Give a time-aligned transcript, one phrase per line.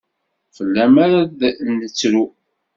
[0.55, 2.23] Fell-am ar d ad nettru.